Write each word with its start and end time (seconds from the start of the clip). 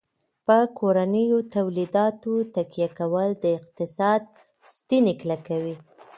په 0.45 0.57
کورنیو 0.79 1.39
تولیداتو 1.53 2.33
تکیه 2.55 2.87
کول 2.99 3.29
د 3.43 3.45
اقتصاد 3.57 4.21
ستنې 4.75 5.13
کلکوي. 5.21 5.75